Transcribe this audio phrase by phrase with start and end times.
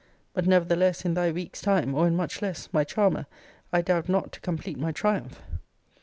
[0.33, 3.27] But nevertheless, in thy week's time, or in much less, my charmer,
[3.71, 5.39] I doubt not to complete my triumph!